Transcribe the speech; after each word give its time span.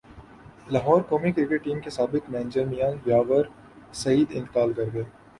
لاہورقومی 0.71 1.31
cricket 1.31 1.63
team 1.63 1.79
کے 1.79 1.89
سابق 1.89 2.29
manager 2.29 2.65
Mian 2.65 2.89
یاور 3.05 3.43
سعید 3.93 4.31
انتقال 4.31 4.73
کرگئے 4.73 5.03